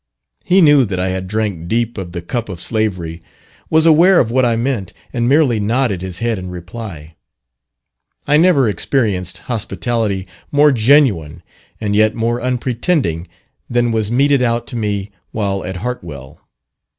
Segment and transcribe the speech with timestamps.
[0.43, 3.21] He knew that I had drank deep of the cup of slavery,
[3.69, 7.13] was aware of what I meant, and merely nodded his head in reply.
[8.25, 11.43] I never experienced hospitality more genuine,
[11.79, 13.27] and yet more unpretending,
[13.69, 16.41] than was meted out to me while at Hartwell.